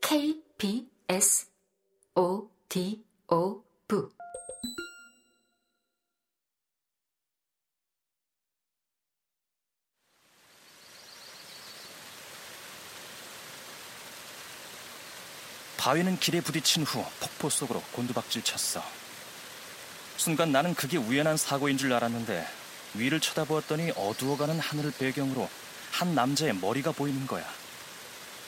[0.00, 1.46] KBS
[2.14, 3.98] O D O V
[15.78, 18.80] 바위는 길에 부딪힌 후 폭포 속으로 곤두박질 쳤어.
[20.16, 22.46] 순간 나는 그게 우연한 사고인 줄 알았는데
[22.94, 25.48] 위를 쳐다보았더니 어두워가는 하늘을 배경으로
[25.90, 27.44] 한 남자의 머리가 보이는 거야.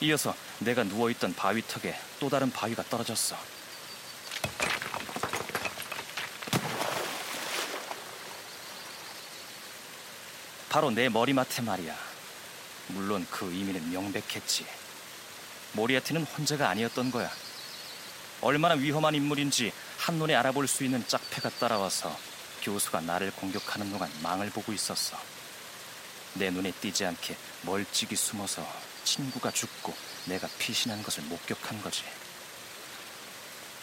[0.00, 3.36] 이어서 내가 누워있던 바위 턱에 또 다른 바위가 떨어졌어.
[10.68, 11.96] 바로 내 머리맡에 말이야.
[12.88, 14.66] 물론 그 의미는 명백했지.
[15.72, 17.30] 모리아티는 혼자가 아니었던 거야.
[18.40, 22.16] 얼마나 위험한 인물인지 한눈에 알아볼 수 있는 짝패가 따라와서
[22.62, 25.18] 교수가 나를 공격하는 동안 망을 보고 있었어.
[26.34, 28.64] 내 눈에 띄지 않게 멀찍이 숨어서
[29.08, 29.94] 친구가 죽고
[30.26, 32.04] 내가 피신한 것을 목격한 거지.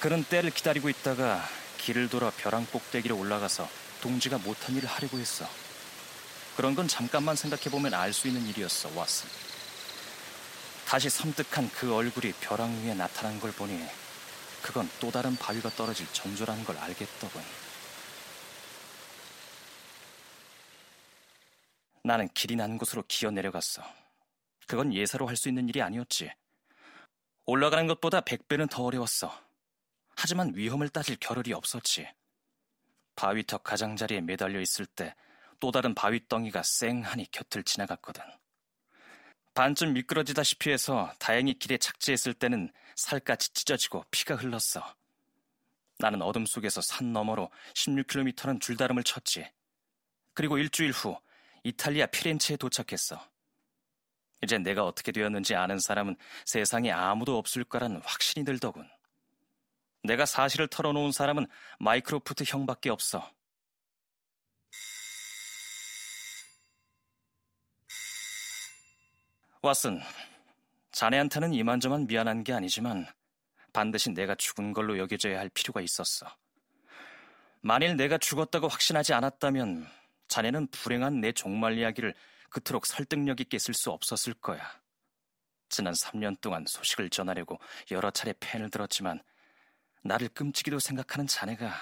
[0.00, 1.42] 그런 때를 기다리고 있다가
[1.78, 3.68] 길을 돌아 벼랑 꼭대기로 올라가서
[4.02, 5.48] 동지가 못한 일을 하려고 했어.
[6.56, 9.26] 그런 건 잠깐만 생각해보면 알 수 있는 일이었어, 왓슨.
[10.86, 13.82] 다시 섬뜩한 그 얼굴이 벼랑 위에 나타난 걸 보니
[14.62, 17.42] 그건 또 다른 바위가 떨어질 전조라는 걸 알겠더군.
[22.02, 24.03] 나는 길이 난 곳으로 기어 내려갔어.
[24.66, 26.30] 그건 예사로 할 수 있는 일이 아니었지.
[27.46, 29.32] 올라가는 것보다 백배는 더 어려웠어.
[30.16, 32.08] 하지만 위험을 따질 겨를이 없었지.
[33.16, 35.14] 바위턱 가장자리에 매달려 있을 때
[35.64, 38.22] 또 다른 바위덩이가 쌩하니 곁을 지나갔거든.
[39.54, 44.94] 반쯤 미끄러지다시피 해서 다행히 길에 착지했을 때는 살갗이 찢어지고 피가 흘렀어.
[45.98, 49.50] 나는 어둠 속에서 산 너머로 16km는 줄다름을 쳤지.
[50.34, 51.18] 그리고 일주일 후
[51.62, 53.26] 이탈리아 피렌체에 도착했어.
[54.44, 58.88] 이제 내가 어떻게 되었는지 아는 사람은 세상에 아무도 없을 거란 확신이 들더군.
[60.04, 61.46] 내가 사실을 털어놓은 사람은
[61.80, 63.30] 마이크로프트 형밖에 없어.
[69.62, 70.00] 왓슨,
[70.92, 73.06] 자네한테는 이만저만 미안한 게 아니지만
[73.72, 76.26] 반드시 내가 죽은 걸로 여겨져야 할 필요가 있었어.
[77.62, 79.88] 만일 내가 죽었다고 확신하지 않았다면
[80.28, 82.14] 자네는 불행한 내 종말 이야기를
[82.54, 84.62] 그토록 설득력 있게 쓸 수 없었을 거야.
[85.68, 87.58] 지난 3년 동안 소식을 전하려고
[87.90, 89.20] 여러 차례 펜을 들었지만
[90.04, 91.74] 나를 끔찍이도 생각하는 자네가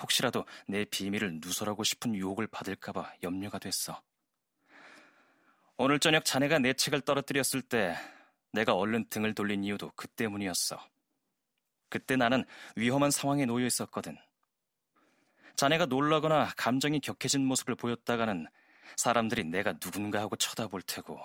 [0.00, 4.00] 혹시라도 내 비밀을 누설하고 싶은 유혹을 받을까봐 염려가 됐어.
[5.78, 7.96] 오늘 저녁 자네가 내 책을 떨어뜨렸을 때
[8.52, 10.78] 내가 얼른 등을 돌린 이유도 그 때문이었어.
[11.88, 12.44] 그때 나는
[12.76, 14.16] 위험한 상황에 놓여 있었거든.
[15.56, 18.46] 자네가 놀라거나 감정이 격해진 모습을 보였다가는
[18.96, 21.20] 사람들이 내가 누군가 하고 쳐다볼 테고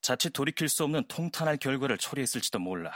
[0.00, 2.92] 자칫 돌이킬 수 없는 통탄할 결과를 초래했을지도 몰라.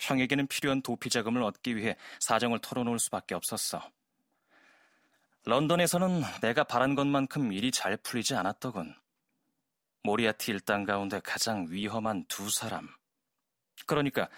[0.00, 3.88] 형에게는 필요한 도피 자금을 얻기 위해 사정을 털어놓을 수밖에 없었어.
[5.44, 8.94] 런던에서는 내가 바란 것만큼 일이 잘 풀리지 않았더군.
[10.04, 12.88] 모리아티 일당 가운데 가장 위험한 두 사람.
[13.86, 14.28] 그러니까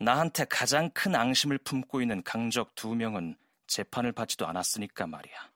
[0.00, 5.50] 나한테 가장 큰 앙심을 품고 있는 강적 두 명은 재판을 받지도 않았으니까 말이야.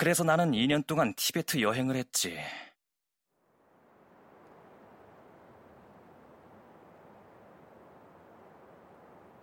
[0.00, 2.38] 그래서 나는 2년 동안 티베트 여행을 했지.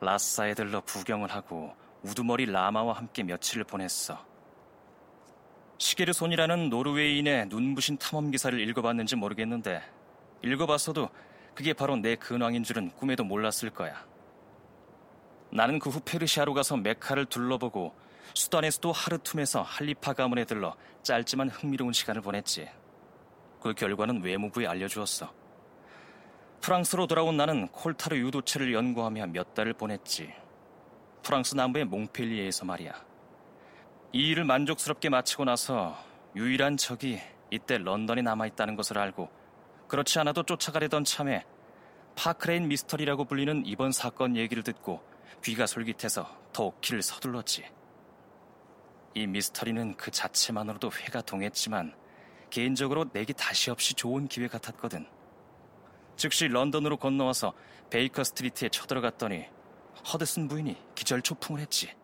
[0.01, 4.17] 라싸에 들러 구경을 하고 우두머리 라마와 함께 며칠을 보냈어.
[5.77, 9.83] 시게르손이라는 노르웨이인의 눈부신 탐험 기사를 읽어봤는지 모르겠는데
[10.43, 11.11] 읽어봤어도
[11.53, 14.03] 그게 바로 내 근왕인 줄은 꿈에도 몰랐을 거야.
[15.51, 22.21] 나는 그 후 페르시아로 가서 메카를 둘러보고 수단에서도 하르툼에서 할리파 가문에 들러 짧지만 흥미로운 시간을
[22.21, 22.69] 보냈지.
[23.61, 25.33] 그 결과는 외무부에 알려주었어.
[26.61, 30.33] 프랑스로 돌아온 나는 콜타르 유도체를 연구하며 몇 달을 보냈지.
[31.23, 32.93] 프랑스 남부의 몽펠리에에서 말이야.
[34.13, 35.97] 이 일을 만족스럽게 마치고 나서
[36.35, 37.19] 유일한 적이
[37.51, 39.29] 이때 런던에 남아있다는 것을 알고
[39.87, 41.45] 그렇지 않아도 쫓아가려던 참에
[42.15, 45.01] 파크레인 미스터리라고 불리는 이번 사건 얘기를 듣고
[45.43, 47.76] 귀가 솔깃해서 더욱 길을 서둘렀지.
[49.17, 51.91] 이 미스터리는 그 자체만으로도 회가 동했지만
[52.51, 55.07] 개인적으로 내게 다시 없이 좋은 기회 같았거든.
[56.15, 57.55] 즉시 런던으로 건너와서
[57.89, 59.45] 베이커 스트리트에 쳐들어갔더니
[60.13, 61.95] 허드슨 부인이 기절초풍을 했지.